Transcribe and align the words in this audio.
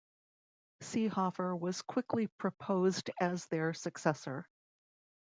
Seehofer 0.81 1.59
was 1.59 1.83
quickly 1.83 2.25
proposed 2.25 3.11
as 3.19 3.45
their 3.45 3.71
successor. 3.75 4.47